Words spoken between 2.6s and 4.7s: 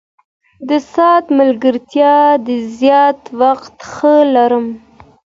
زیات وخت څخه لرم.